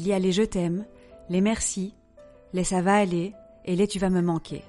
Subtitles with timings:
[0.00, 0.86] Il y a les je t'aime,
[1.28, 1.94] les merci,
[2.54, 3.34] les ça va aller
[3.66, 4.64] et les tu vas me manquer.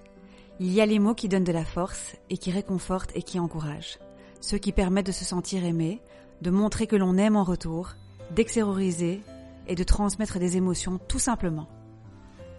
[0.59, 3.39] Il y a les mots qui donnent de la force et qui réconfortent et qui
[3.39, 3.97] encouragent.
[4.41, 6.01] Ceux qui permettent de se sentir aimé,
[6.41, 7.91] de montrer que l'on aime en retour,
[8.35, 9.21] d'extérioriser
[9.67, 11.69] et de transmettre des émotions tout simplement.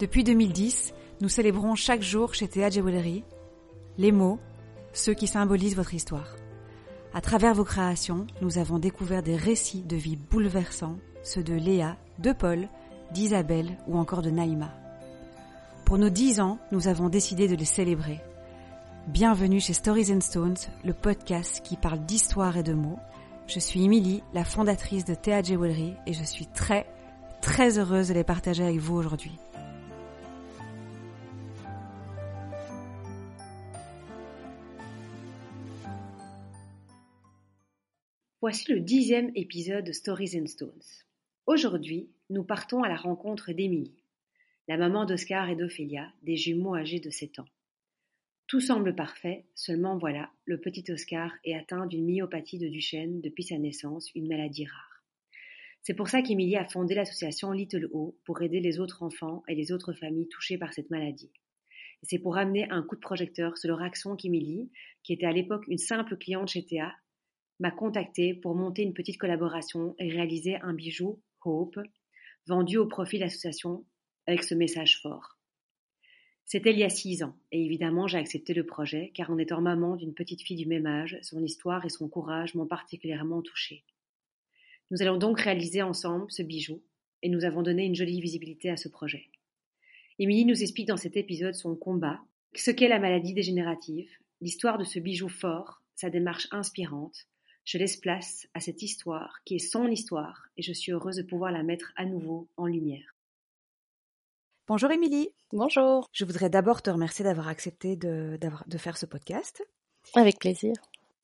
[0.00, 3.23] Depuis 2010, nous célébrons chaque jour chez Théa Jewelry
[3.98, 4.39] les mots,
[4.95, 6.36] ceux qui symbolisent votre histoire.
[7.12, 11.98] À travers vos créations, nous avons découvert des récits de vie bouleversants, ceux de Léa,
[12.23, 12.69] de Paul,
[13.12, 14.73] d'Isabelle ou encore de Naïma.
[15.85, 18.21] Pour nos dix ans, nous avons décidé de les célébrer.
[19.09, 23.01] Bienvenue chez Stories and Stones, le podcast qui parle d'histoire et de mots.
[23.48, 26.87] Je suis Emily, la fondatrice de Théa Jewelry et je suis très,
[27.41, 29.37] très heureuse de les partager avec vous aujourd'hui.
[38.41, 40.83] Voici le dixième épisode de Stories and Stones.
[41.47, 44.05] Aujourd'hui, nous partons à la rencontre d'Émilie,
[44.69, 47.48] la maman d'Oscar et d'Ophélia, des jumeaux âgés de 7 ans.
[48.47, 53.43] Tout semble parfait, seulement voilà, le petit Oscar est atteint d'une myopathie de Duchenne depuis
[53.43, 55.03] sa naissance, une maladie rare.
[55.83, 59.57] C'est pour ça qu'Émilie a fondé l'association Little O pour aider les autres enfants et
[59.57, 61.33] les autres familles touchées par cette maladie.
[62.05, 64.70] C'est pour amener un coup de projecteur sur leur action qu'Émilie,
[65.03, 66.95] qui était à l'époque une simple cliente chez Théa,
[67.59, 71.20] m'a contacté pour monter une petite collaboration et réaliser un bijou
[72.47, 73.85] Vendu au profit de l'association
[74.27, 75.39] avec ce message fort.
[76.45, 79.61] C'était il y a six ans, et évidemment j'ai accepté le projet, car en étant
[79.61, 83.85] maman d'une petite fille du même âge, son histoire et son courage m'ont particulièrement touchée.
[84.91, 86.83] Nous allons donc réaliser ensemble ce bijou,
[87.23, 89.31] et nous avons donné une jolie visibilité à ce projet.
[90.19, 92.20] Émilie nous explique dans cet épisode son combat,
[92.55, 97.27] ce qu'est la maladie dégénérative, l'histoire de ce bijou fort, sa démarche inspirante,
[97.64, 101.22] je laisse place à cette histoire qui est son histoire et je suis heureuse de
[101.22, 103.14] pouvoir la mettre à nouveau en lumière.
[104.68, 105.30] Bonjour Émilie.
[105.52, 106.08] Bonjour.
[106.12, 109.62] Je voudrais d'abord te remercier d'avoir accepté de, de, faire ce podcast.
[110.14, 110.72] Avec plaisir.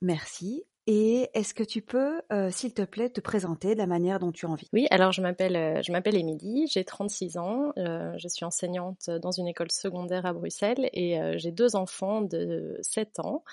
[0.02, 0.64] Merci.
[0.86, 4.32] Et est-ce que tu peux, euh, s'il te plaît, te présenter de la manière dont
[4.32, 4.68] tu as envie?
[4.72, 9.10] Oui, alors je m'appelle euh, je m'appelle Émilie, j'ai 36 ans, euh, je suis enseignante
[9.10, 13.44] dans une école secondaire à Bruxelles et j'ai deux enfants de 7 ans.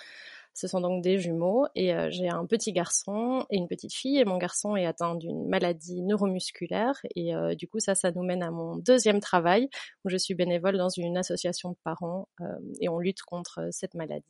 [0.56, 4.18] Ce sont donc des jumeaux et euh, j'ai un petit garçon et une petite fille
[4.18, 8.24] et mon garçon est atteint d'une maladie neuromusculaire et euh, du coup ça ça nous
[8.24, 9.68] mène à mon deuxième travail
[10.06, 12.46] où je suis bénévole dans une association de parents euh,
[12.80, 14.24] et on lutte contre cette maladie.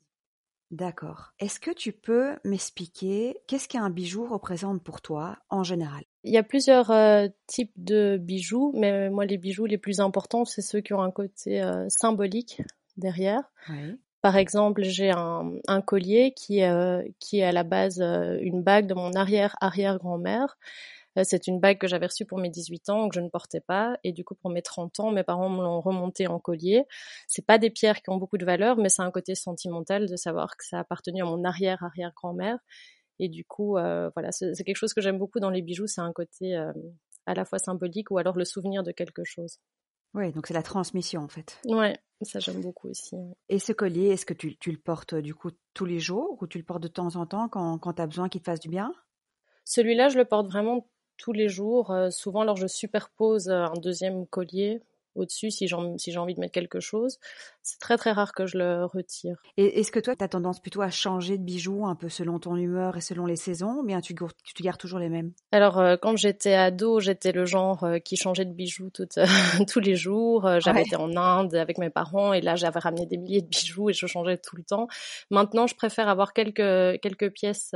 [0.72, 1.32] D'accord.
[1.38, 6.04] Est-ce que tu peux m'expliquer qu'est-ce qu'un bijou représente pour toi en général?
[6.24, 6.92] Il y a plusieurs
[7.46, 11.12] types de bijoux, mais moi les bijoux les plus importants, c'est ceux qui ont un
[11.12, 12.64] côté symbolique
[12.98, 13.44] derrière.
[13.70, 13.96] Oui.
[14.26, 18.88] Par exemple, j'ai un, collier qui, euh, qui est à la base euh, une bague
[18.88, 20.58] de mon arrière-arrière-grand-mère.
[21.20, 23.62] Euh, c'est une bague que j'avais reçue pour mes 18 ans, que je ne portais
[23.62, 24.00] pas.
[24.04, 26.86] Et du coup, pour mes 30 ans, mes parents me l'ont remontée en collier.
[27.28, 30.16] C'est pas des pierres qui ont beaucoup de valeur, mais c'est un côté sentimental de
[30.16, 32.58] savoir que ça a appartenu à mon arrière-arrière-grand-mère.
[33.20, 35.86] Et du coup, voilà, c'est quelque chose que j'aime beaucoup dans les bijoux.
[35.86, 36.56] C'est un côté
[37.28, 39.60] à la fois symbolique ou alors le souvenir de quelque chose.
[40.16, 41.60] Oui, donc c'est la transmission en fait.
[41.66, 43.18] Ouais, ça j'aime beaucoup aussi.
[43.50, 46.58] Et ce collier, est-ce que tu, le portes du coup tous les jours ou tu
[46.58, 48.70] le portes de temps en temps quand, quand tu as besoin qu'il te fasse du
[48.70, 48.94] bien?
[49.66, 50.88] Celui-là, je le porte vraiment
[51.18, 51.92] tous les jours.
[51.92, 54.82] Euh, souvent, alors je superpose un deuxième collier
[55.16, 57.20] au-dessus si j'ai si envie de mettre quelque chose.
[57.64, 59.42] C'est très très rare que je le retire.
[59.58, 62.40] Et est-ce que toi, tu as tendance plutôt à changer de bijoux un peu selon
[62.40, 65.32] ton humeur et selon les saisons, ou bien tu, tu gardes toujours les mêmes?
[65.52, 68.92] Alors, euh, quand j'étais ado, j'étais le genre euh, qui changeait de bijoux
[69.68, 70.46] tous les jours.
[70.46, 73.48] Euh, j'avais été en Inde avec mes parents et là, j'avais ramené des milliers de
[73.48, 74.88] bijoux et je changeais tout le temps.
[75.32, 77.74] Maintenant, je préfère avoir quelques, quelques pièces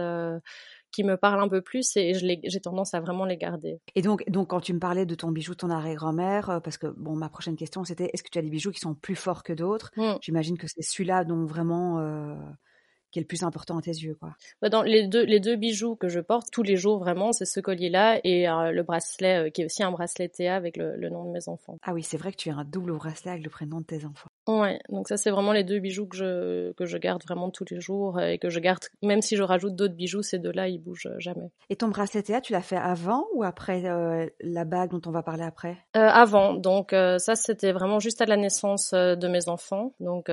[0.91, 3.79] qui me parlent un peu plus et j'ai tendance à vraiment les garder.
[3.95, 6.87] Et donc, donc, quand tu me parlais de ton bijou, ton arrière-grand-mère, euh, parce que
[6.87, 9.43] bon, ma prochaine question c'était est-ce que tu as des bijoux qui sont plus forts
[9.43, 9.91] que d'autres?
[9.97, 10.15] Mmh.
[10.21, 12.35] J'imagine que c'est celui-là dont vraiment euh,
[13.11, 14.35] qui est le plus important à tes yeux, quoi.
[14.61, 17.45] Bah, dans les deux, les deux bijoux que je porte tous les jours, vraiment, c'est
[17.45, 21.09] ce collier-là et euh, le bracelet qui est aussi un bracelet Théa avec le, le,
[21.09, 21.77] nom de mes enfants.
[21.83, 24.05] Ah oui, c'est vrai que tu as un double bracelet avec le prénom de tes
[24.05, 24.29] enfants.
[24.47, 27.65] Ouais, donc ça c'est vraiment les deux bijoux que je que je garde vraiment tous
[27.69, 30.79] les jours et que je garde même si je rajoute d'autres bijoux, ces deux-là ils
[30.79, 31.51] bougent jamais.
[31.69, 35.11] Et ton bracelet Théa, tu l'as fait avant ou après euh, la bague dont on
[35.11, 35.77] va parler après?
[35.95, 39.93] Euh, Avant, donc euh, ça c'était vraiment juste à la naissance de mes enfants.
[39.99, 40.31] Donc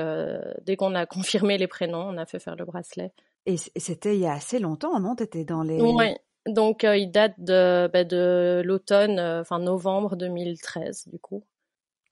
[0.65, 3.13] dès qu'on a confirmé les prénoms, on a fait faire le bracelet.
[3.47, 5.15] Et c'était il y a assez longtemps, non?
[5.15, 5.81] T'étais dans les.
[5.81, 6.19] Ouais.
[6.47, 11.45] Donc il date de bah, de l'automne, enfin novembre 2013 du coup.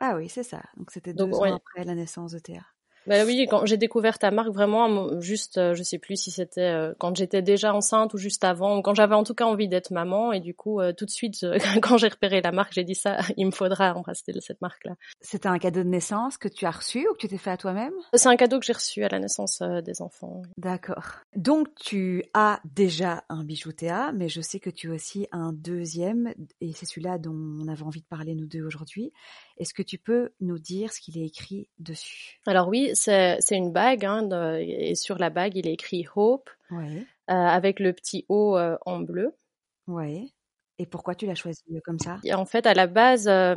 [0.01, 0.62] Ah oui, c'est ça.
[0.77, 2.62] Donc c'était deux ans après la naissance de Théa.
[3.06, 6.61] Bah oui, quand j'ai découvert ta marque, vraiment, juste, euh, je sais plus si c'était
[6.61, 9.69] euh, quand j'étais déjà enceinte ou juste avant, ou quand j'avais en tout cas envie
[9.69, 11.45] d'être maman, et du coup, tout de suite,
[11.83, 14.95] quand j'ai repéré la marque, j'ai dit ça, il me faudra embrasser cette marque-là.
[15.21, 17.56] C'était un cadeau de naissance que tu as reçu ou que tu t'es fait à
[17.56, 17.93] toi-même?
[18.15, 20.43] C'est un cadeau que j'ai reçu à la naissance des enfants.
[20.57, 21.17] D'accord.
[21.37, 25.53] Donc tu as déjà un bijou Théa, mais je sais que tu as aussi un
[25.53, 29.12] deuxième, et c'est celui-là dont on avait envie de parler nous deux aujourd'hui.
[29.56, 32.41] Est-ce que tu peux nous dire ce qu'il est écrit dessus?
[32.47, 36.83] Alors oui, c'est une bague, hein, et sur la bague, il est écrit Hope, euh,
[37.29, 39.35] avec le petit O euh, en bleu.
[39.87, 40.29] Ouais.
[40.81, 42.19] Et pourquoi tu l'as choisi comme ça?
[42.32, 43.55] En fait, à la base, euh,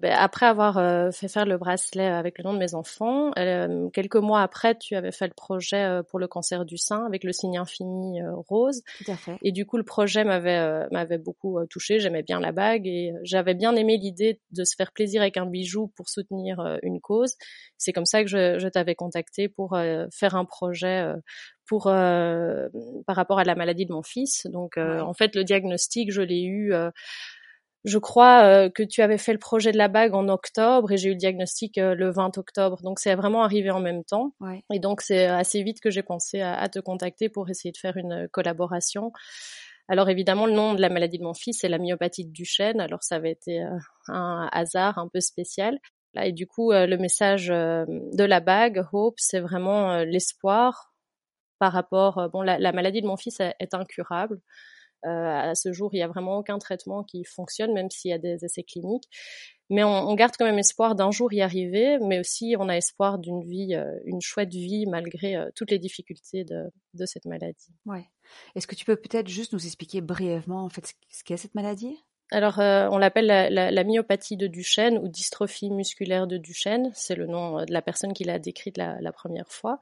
[0.00, 3.88] ben, après avoir euh, fait faire le bracelet avec le nom de mes enfants, euh,
[3.90, 7.32] quelques mois après, tu avais fait le projet pour le cancer du sein avec le
[7.32, 8.82] signe infini rose.
[8.98, 9.36] Tout à fait.
[9.42, 11.98] Et du coup, le projet m'avait m'avait beaucoup touché.
[11.98, 15.46] J'aimais bien la bague et j'avais bien aimé l'idée de se faire plaisir avec un
[15.46, 17.34] bijou pour soutenir une cause.
[17.78, 19.76] C'est comme ça que je, je t'avais contacté pour
[20.12, 21.14] faire un projet
[21.70, 22.68] pour euh,
[23.06, 24.48] par rapport à la maladie de mon fils.
[24.48, 26.74] Donc euh, en fait le diagnostic je l'ai eu.
[26.74, 26.90] Euh,
[27.84, 31.08] je crois que tu avais fait le projet de la bague en octobre et j'ai
[31.08, 32.82] eu le diagnostic le 20 octobre.
[32.82, 34.34] Donc c'est vraiment arrivé en même temps.
[34.70, 37.96] Et donc c'est assez vite que j'ai pensé à, te contacter pour essayer de faire
[37.96, 39.12] une collaboration.
[39.88, 42.82] Alors évidemment, le nom de la maladie de mon fils, c'est la myopathie de Duchenne.
[42.82, 43.64] Alors ça avait été
[44.08, 45.78] un hasard un peu spécial.
[46.20, 50.89] Et du coup, le message de la bague, Hope, c'est vraiment l'espoir
[51.60, 54.40] par rapport, euh, bon, la, maladie de mon fils est, incurable.
[55.06, 58.14] Euh, à ce jour, il n'y a vraiment aucun traitement qui fonctionne, même s'il y
[58.14, 59.08] a des essais cliniques.
[59.68, 63.18] Mais on, garde quand même espoir d'un jour y arriver, mais aussi on a espoir
[63.18, 67.72] d'une vie, euh, une chouette vie malgré toutes les difficultés de, cette maladie.
[67.86, 68.04] Ouais.
[68.56, 71.96] Est-ce que tu peux peut-être juste nous expliquer brièvement en fait ce qu'est cette maladie?
[72.32, 76.90] Alors, on l'appelle la, myopathie de Duchenne ou dystrophie musculaire de Duchenne.
[76.94, 79.78] C'est le nom de la personne qui l'a décrite la, première fois.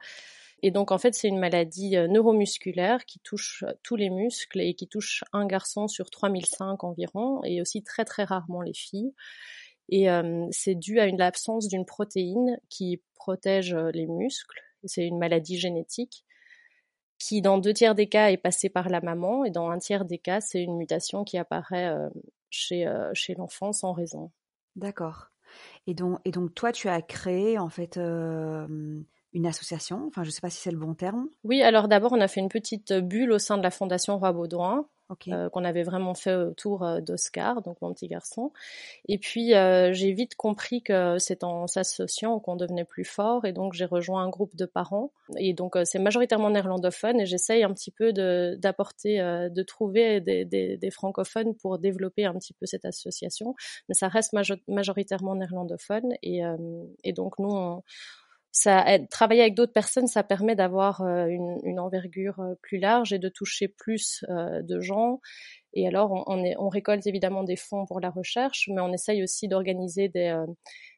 [0.61, 4.59] Et donc en fait c'est une maladie euh, neuromusculaire qui touche euh, tous les muscles
[4.59, 9.13] et qui touche un garçon sur 3005 environ et aussi très très rarement les filles.
[9.89, 14.61] Et euh, c'est dû à une absence d'une protéine qui protège les muscles.
[14.83, 16.25] C'est une maladie génétique
[17.17, 20.05] qui dans deux tiers des cas est passée par la maman et dans un tiers
[20.05, 21.91] des cas c'est une mutation qui apparaît
[22.49, 24.31] chez, chez l'enfant sans raison.
[24.75, 25.31] D'accord.
[25.87, 27.99] Et donc, et donc toi tu as créé en fait
[29.33, 31.27] une association Enfin, je ne sais pas si c'est le bon terme.
[31.43, 34.31] Oui, alors d'abord, on a fait une petite bulle au sein de la Fondation Roi
[34.31, 34.85] Baudouin.
[35.29, 38.51] Euh, qu'on avait vraiment fait autour euh, d'Oscar, donc mon petit garçon.
[39.07, 43.51] Et puis euh, j'ai vite compris que c'est en s'associant qu'on devenait plus fort, et
[43.51, 45.11] donc j'ai rejoint un groupe de parents.
[45.37, 50.91] Et donc c'est majoritairement néerlandophone, et j'essaye un petit peu d'apporter, de, trouver des, des,
[50.91, 53.55] francophones pour développer un petit peu cette association,
[53.87, 54.35] mais ça reste
[54.67, 56.13] majoritairement néerlandophone.
[56.21, 56.41] Et,
[57.03, 57.83] et donc nous, on,
[58.51, 63.13] ça travailler avec d'autres personnes, ça permet d'avoir euh, une, une, envergure euh, plus large
[63.13, 65.19] et de toucher plus euh, de gens.
[65.73, 69.21] Et alors, on, est, on, récolte évidemment des fonds pour la recherche, mais on essaye
[69.21, 70.35] aussi d'organiser des,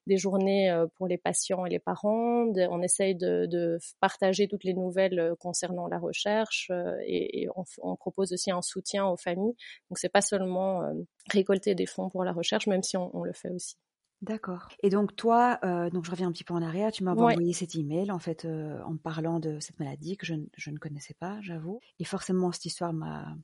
[0.07, 2.45] des, journées pour les patients et les parents.
[2.55, 6.71] on essaye de, de, partager toutes les nouvelles concernant la recherche
[7.05, 9.55] et, et on, on, propose aussi un soutien aux familles.
[9.89, 10.83] Donc, c'est pas seulement
[11.29, 13.75] récolter des fonds pour la recherche, même si on le fait aussi.
[14.21, 14.67] D'accord.
[14.83, 17.53] Et donc toi, euh, donc je reviens un petit peu en arrière, tu m'as envoyé
[17.53, 21.15] cet email en fait euh, en parlant de cette maladie que je, je ne connaissais
[21.15, 21.79] pas, j'avoue.
[21.99, 23.35] Et forcément cette histoire m'a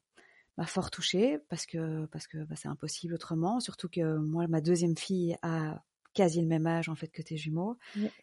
[0.57, 3.59] m'a fort touchée parce que parce que bah, c'est impossible autrement.
[3.59, 5.81] Surtout que moi, ma deuxième fille a
[6.17, 7.77] quasi le même âge en fait que tes jumeaux.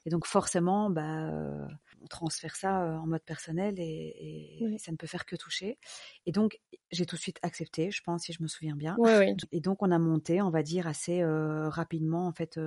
[0.04, 1.64] Et donc forcément, bah, euh,
[2.02, 5.78] on transfère ça euh, en mode personnel et, ça ne peut faire que toucher.
[6.26, 6.58] Et donc
[6.90, 8.96] j'ai tout de suite accepté, je pense, si je me souviens bien.
[9.52, 12.58] Et donc on a monté, on va dire assez euh, rapidement en fait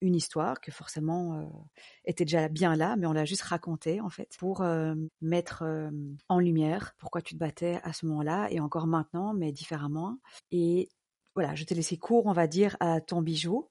[0.00, 1.52] une histoire que forcément
[2.06, 4.64] était déjà bien là, mais on l'a juste raconté en fait pour
[5.20, 5.64] mettre
[6.30, 10.18] en lumière pourquoi tu te battais à ce moment-là et encore maintenant, mais différemment.
[10.50, 10.88] Et
[11.34, 13.68] voilà, je t'ai laissé court, on va dire, à ton bijou.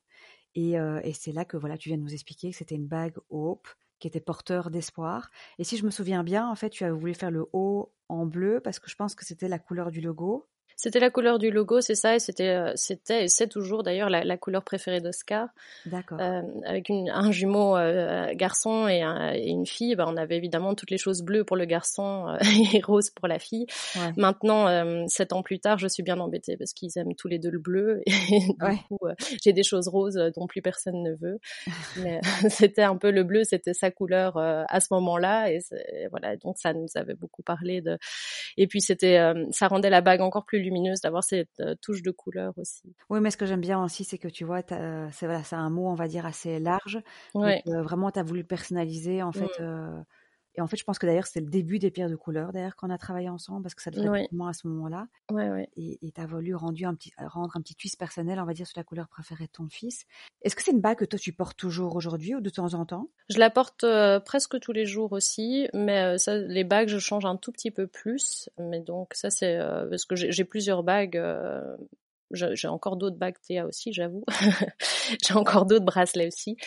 [0.55, 0.75] Et,
[1.13, 3.67] c'est là que voilà, tu viens de nous expliquer que c'était une bague Hope
[3.99, 5.29] qui était porteur d'espoir.
[5.57, 8.25] Et si je me souviens bien, en fait, tu as voulu faire le haut en
[8.25, 10.47] bleu parce que je pense que c'était la couleur du logo.
[10.81, 14.09] C'était la couleur du logo, c'est ça, et c'était, euh, c'était, et c'est toujours d'ailleurs
[14.09, 15.49] la, couleur préférée d'Oscar.
[15.85, 16.17] D'accord.
[16.21, 20.97] Euh, avec un jumeau euh, garçon et, une fille, bah, on avait évidemment toutes les
[20.97, 22.33] choses bleues pour le garçon
[22.73, 23.65] et rose pour la fille.
[24.15, 27.49] Maintenant, sept ans plus tard, je suis bien embêtée parce qu'ils aiment tous les deux
[27.49, 28.99] le bleu et du coup,
[29.43, 31.39] j'ai des choses roses dont plus personne ne veut.
[31.97, 35.59] Mais c'était un peu le bleu, c'était sa couleur à ce moment-là, et
[36.09, 37.97] voilà, donc ça nous avait beaucoup parlé de.
[38.55, 39.19] Et puis c'était,
[39.51, 42.95] ça rendait la bague encore plus lumineuse, d'avoir cette touche de couleur aussi.
[43.09, 45.87] Oui, mais ce que j'aime bien aussi, c'est que tu vois, c'est voilà, un mot,
[45.87, 46.99] on va dire, assez large.
[47.33, 47.61] Ouais.
[47.65, 49.59] vraiment, tu as voulu personnaliser, en fait.
[49.59, 50.03] Mmh.
[50.59, 52.75] Et en fait, je pense que d'ailleurs, c'est le début des pierres de couleur, d'ailleurs,
[52.75, 55.07] qu'on a travaillé ensemble, parce que ça devait être à ce moment-là.
[55.31, 55.69] Ouais, ouais.
[55.77, 58.67] Et tu as voulu rendu un petit, rendre un petit twist personnel, on va dire,
[58.67, 60.05] sur la couleur préférée de ton fils.
[60.41, 62.85] Est-ce que c'est une bague que toi, tu portes toujours aujourd'hui ou de temps en
[62.85, 63.07] temps?
[63.29, 66.99] Je la porte euh, presque tous les jours aussi, mais euh, ça, les bagues, je
[66.99, 68.49] change un tout petit peu plus.
[68.57, 71.17] Mais donc, ça, c'est euh, parce que j'ai plusieurs bagues
[72.31, 74.23] j'ai encore d'autres bagues Théa aussi, j'avoue.
[75.25, 76.57] j'ai encore d'autres bracelets aussi.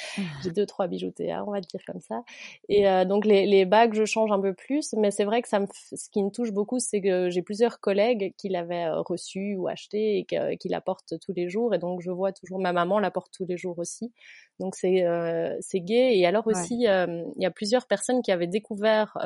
[0.43, 2.23] J'ai deux, trois bijoux Théa, on va dire comme ça.
[2.69, 5.49] Et euh, donc les, les, bagues, je change un peu plus, mais c'est vrai que
[5.49, 9.01] ça me, ce qui me touche beaucoup, c'est que j'ai plusieurs collègues qui l'avaient euh,
[9.03, 11.75] reçu ou acheté et euh, qui la portent tous les jours.
[11.75, 14.13] Et donc je vois toujours ma maman la porte tous les jours aussi.
[14.61, 16.19] Donc c'est euh, c'est gai.
[16.19, 19.17] Et alors aussi, il y a plusieurs personnes qui avaient découvert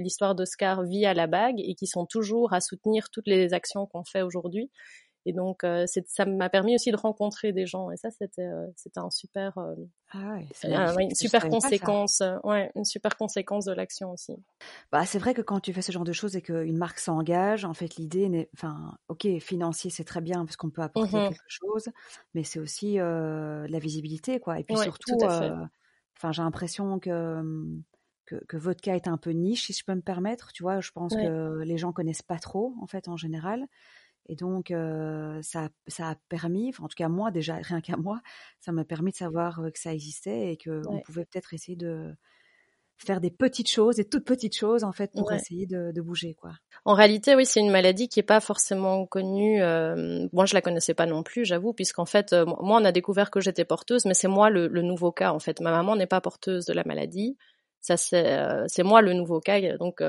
[0.00, 4.04] l'histoire d'Oscar via la bague et qui sont toujours à soutenir toutes les actions qu'on
[4.04, 4.70] fait aujourd'hui.
[5.24, 7.90] Et donc, euh, ça m'a permis aussi de rencontrer des gens.
[7.90, 9.74] Et ça, c'était euh, un super, euh,
[10.14, 14.34] ah ouais, une super conséquence, ouais, une super conséquence de l'action aussi.
[14.90, 17.64] Bah, c'est vrai que quand tu fais ce genre de choses et qu'une marque s'engage,
[17.64, 21.42] en fait, l'idée enfin, ok, financier, c'est très bien parce qu'on peut apporter mmh quelque
[21.48, 21.88] chose,
[22.34, 24.58] mais c'est aussi la visibilité, quoi.
[24.58, 27.42] Et puis surtout, enfin, j'ai l'impression que,
[28.26, 30.52] que, que votre cas est un peu niche, si je peux me permettre.
[30.52, 33.66] Tu vois, je pense que les gens connaissent pas trop, en fait, en général.
[34.26, 34.72] Et donc,
[35.42, 38.20] ça, ça a permis, en tout cas moi déjà, rien qu'à moi,
[38.60, 42.14] ça m'a permis de savoir que ça existait et qu'on pouvait peut-être essayer de
[42.98, 46.34] faire des petites choses, des toutes petites choses en fait pour essayer de, de, bouger
[46.34, 46.52] quoi.
[46.84, 49.58] En réalité, oui, c'est une maladie qui est pas forcément connue.
[50.32, 53.40] moi, je la connaissais pas non plus, j'avoue, puisqu'en fait, moi, on a découvert que
[53.40, 55.60] j'étais porteuse, mais c'est moi le, le, nouveau cas en fait.
[55.60, 57.36] Ma maman n'est pas porteuse de la maladie.
[57.82, 59.76] Ça, c'est, c'est moi le nouveau cas.
[59.76, 60.02] Donc,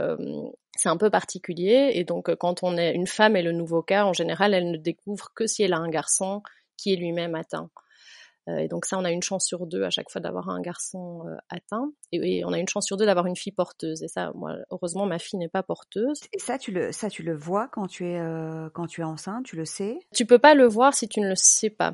[0.76, 1.92] c'est un peu particulier.
[1.96, 4.78] Et donc, quand on est une femme et le nouveau cas, en général, elle ne
[4.78, 6.42] découvre que si elle a un garçon
[6.78, 7.70] qui est lui-même atteint.
[8.50, 10.62] Euh, et donc ça, on a une chance sur deux à chaque fois d'avoir un
[10.62, 14.04] garçon euh, atteint, et, on a une chance sur deux d'avoir une fille porteuse.
[14.04, 16.22] Et ça, moi, heureusement, ma fille n'est pas porteuse.
[16.34, 19.06] Et ça, tu le, ça, tu le vois quand tu es, euh, quand tu es
[19.06, 19.98] enceinte, tu le sais?
[20.14, 21.94] Tu peux pas le voir si tu ne le sais pas.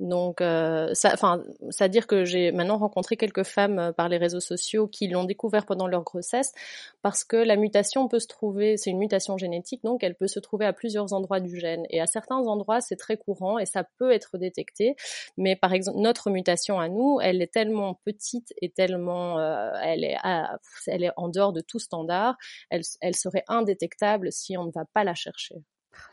[0.00, 4.40] Donc, euh, ça, enfin, c'est-à-dire que j'ai maintenant rencontré quelques femmes euh, par les réseaux
[4.40, 6.52] sociaux qui l'ont découvert pendant leur grossesse,
[7.02, 10.40] parce que la mutation peut se trouver, c'est une mutation génétique, donc elle peut se
[10.40, 11.84] trouver à plusieurs endroits du gène.
[11.90, 14.96] Et à certains endroits, c'est très courant et ça peut être détecté.
[15.36, 20.04] Mais par exemple, notre mutation à nous, elle est tellement petite et tellement, euh, elle
[20.04, 20.16] est,
[20.86, 22.36] elle est en dehors de tout standard,
[22.70, 25.56] elle, elle serait indétectable si on ne va pas la chercher.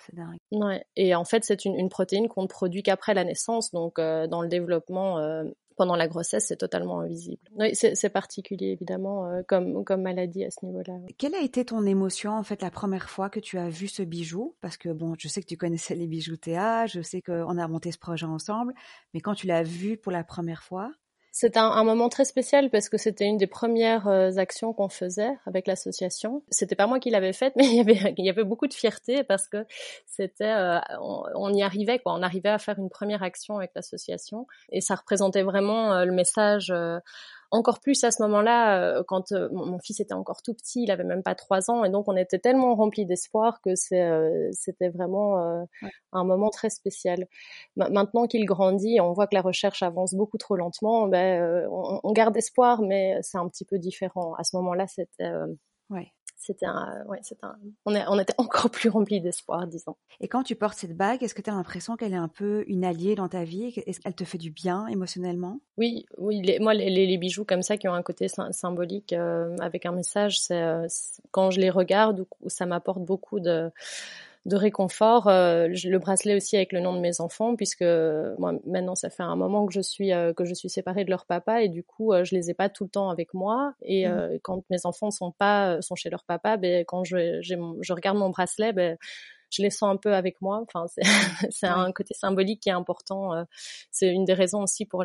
[0.06, 0.38] C'est dingue.
[0.52, 0.84] Ouais.
[0.96, 4.28] Et en fait, c'est une, une protéine qu'on ne produit qu'après la naissance, donc euh,
[4.28, 5.44] dans le développement euh,
[5.78, 7.42] pendant la grossesse, c'est totalement invisible.
[7.56, 10.94] Oui, c'est particulier évidemment euh, comme, comme maladie à ce niveau-là.
[11.18, 14.04] Quelle a été ton émotion en fait la première fois que tu as vu ce
[14.04, 14.58] bijou?
[14.60, 17.68] Parce que bon, je sais que tu connaissais les bijoux Théa, je sais qu'on a
[17.70, 18.74] monté ce projet ensemble,
[19.14, 20.92] mais quand tu l'as vu pour la première fois,
[21.32, 25.32] c'est un, moment très spécial parce que c'était une des premières euh, actions qu'on faisait
[25.46, 26.44] avec l'association.
[26.50, 28.74] C'était pas moi qui l'avais faite, mais il y avait il y avait beaucoup de
[28.74, 29.66] fierté parce que
[30.06, 32.14] c'était euh, on, y arrivait quoi.
[32.14, 36.12] On arrivait à faire une première action avec l'association et ça représentait vraiment euh, le
[36.12, 36.74] message
[37.52, 40.92] encore plus à ce moment-là, euh, quand euh, mon, fils était encore tout petit, il
[40.92, 44.90] avait même pas trois ans, et donc on était tellement remplis d'espoir que euh, c'était
[44.90, 45.66] vraiment
[46.12, 47.28] un moment très spécial.
[47.76, 51.08] maintenant qu'il grandit, on voit que la recherche avance beaucoup trop lentement.
[51.08, 54.34] Ben, on, on, garde espoir, mais c'est un petit peu différent.
[54.36, 55.32] À ce moment-là, c'était
[55.90, 57.56] ouais c'était un, ouais, c'est un,
[57.86, 59.96] on, est, on était encore plus remplis d'espoir, disons.
[60.22, 62.64] Et quand tu portes cette bague, est-ce que tu as l'impression qu'elle est un peu
[62.68, 65.60] une alliée dans ta vie Est-ce qu'elle te fait du bien émotionnellement?
[65.78, 66.42] Oui, oui.
[66.42, 69.92] Les, moi, les, les, bijoux comme ça qui ont un côté symbolique euh, avec un
[69.92, 70.88] message, c'est euh,
[71.32, 73.70] quand je les regarde, ça m'apporte beaucoup de
[74.50, 75.28] de réconfort.
[75.28, 77.84] Euh, le bracelet aussi avec le nom de mes enfants, puisque
[78.38, 81.10] moi maintenant ça fait un moment que je suis euh, que je suis séparée de
[81.10, 83.74] leur papa et du coup euh, je les ai pas tout le temps avec moi.
[83.82, 84.40] Et mmh.
[84.44, 88.30] quand mes enfants sont pas sont chez leur papa, ben quand je je regarde mon
[88.30, 88.98] bracelet, ben
[89.52, 90.64] je les sens un peu avec moi.
[90.64, 90.86] Enfin,
[91.50, 93.32] c'est un côté symbolique qui est important.
[93.90, 95.04] C'est une des raisons aussi pour,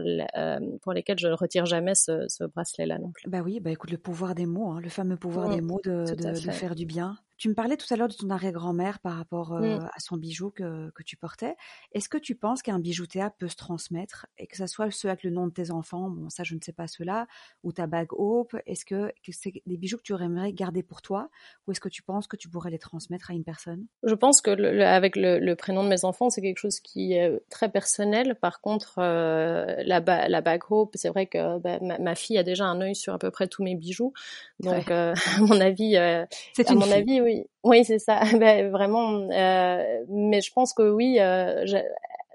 [0.83, 3.31] pour lesquelles je ne retire jamais ce, ce bracelet-là non plus.
[3.31, 5.55] Bah oui, bah écoute, le pouvoir des mots, hein, le fameux pouvoir mmh.
[5.55, 7.17] des mots de, de, de, faire du bien.
[7.45, 10.51] Tu me parlais tout à l'heure de ton arrière-grand-mère par rapport euh, à son bijou
[10.51, 11.57] que, que tu portais.
[11.93, 15.11] Est-ce que tu penses qu'un bijou Théa peut se transmettre et que ça soit ceux
[15.11, 17.27] avec le nom de tes enfants, bon ça je ne sais pas cela,
[17.63, 21.03] ou ta bague Hope, est-ce que, que c'est des bijoux que tu aimerais garder pour
[21.03, 21.29] toi
[21.67, 23.85] ou est-ce que tu penses que tu pourrais les transmettre à une personne?
[24.05, 27.13] Je pense que le, avec le, le, prénom de mes enfants, c'est quelque chose qui
[27.13, 28.37] est très personnel.
[28.37, 32.65] Par contre, euh, la, la bague Hope, c'est vrai que bah, ma, fille a déjà
[32.65, 34.15] un œil sur à peu près tous mes bijoux.
[34.61, 36.27] Donc, euh, à mon avis, à
[36.71, 37.34] mon avis, oui,
[37.65, 38.21] oui, c'est ça.
[38.41, 41.65] Ben, vraiment, euh, mais je pense que oui, euh,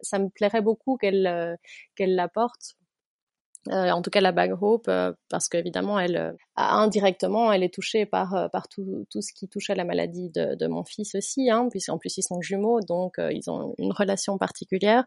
[0.01, 1.57] ça me plairait beaucoup qu'elle
[1.95, 2.75] qu'elle l'apporte
[3.67, 7.73] euh, en tout cas la bag hope, euh, parce qu'évidemment, elle, euh, indirectement, elle est
[7.73, 11.15] touchée par, par tout, tout, ce qui touche à la maladie de, de mon fils
[11.15, 15.05] aussi, hein, puisqu'en plus ils sont jumeaux, donc ils ont une relation particulière.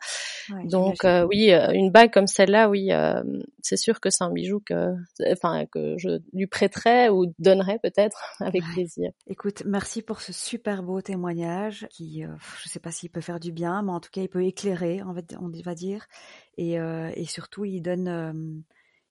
[0.64, 0.96] donc
[1.28, 2.90] oui, une bague comme celle-là, oui,
[3.60, 4.94] c'est sûr que c'est un bijou que,
[5.30, 9.10] enfin, que je lui prêterais ou donnerais peut-être avec plaisir.
[9.26, 12.24] Écoute, merci pour ce super beau témoignage qui,
[12.62, 15.02] je sais pas s'il peut faire du bien, mais en tout cas, il peut éclairer,
[15.02, 16.06] on va, on va dire,
[16.56, 18.64] et, et surtout, il donne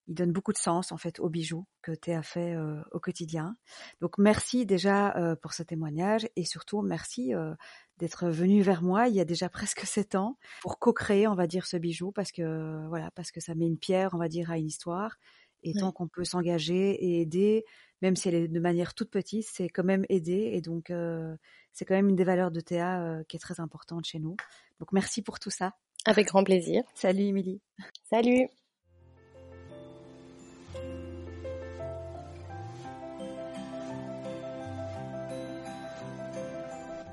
[0.07, 3.55] il donne beaucoup de sens en fait aux bijoux que Théa fait euh, au quotidien.
[4.01, 7.53] Donc merci déjà euh, pour ce témoignage et surtout merci euh,
[7.97, 11.47] d'être venu vers moi il y a déjà presque sept ans pour co-créer on va
[11.47, 14.51] dire ce bijou parce que voilà parce que ça met une pierre on va dire
[14.51, 15.17] à une histoire
[15.63, 17.65] et tant qu'on peut s'engager et aider
[18.01, 20.91] même si elle est de manière toute petite c'est quand même aider et donc
[21.71, 24.35] c'est quand même une des valeurs de Théa qui est très importante chez nous.
[24.79, 25.75] Donc merci pour tout ça.
[26.05, 26.81] Avec grand plaisir.
[26.95, 27.61] Salut Émilie.
[28.09, 28.47] Salut.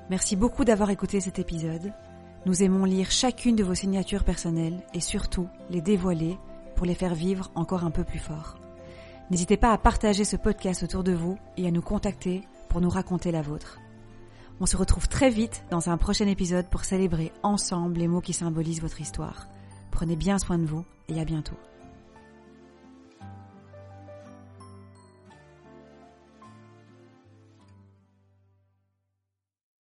[0.09, 1.93] Merci beaucoup d'avoir écouté cet épisode.
[2.47, 6.37] Nous aimons lire chacune de vos signatures personnelles et surtout les dévoiler
[6.75, 8.57] pour les faire vivre encore un peu plus fort.
[9.29, 12.89] N'hésitez pas à partager ce podcast autour de vous et à nous contacter pour nous
[12.89, 13.79] raconter la vôtre.
[14.59, 18.33] On se retrouve très vite dans un prochain épisode pour célébrer ensemble les mots qui
[18.33, 19.47] symbolisent votre histoire.
[19.91, 21.57] Prenez bien soin de vous et à bientôt.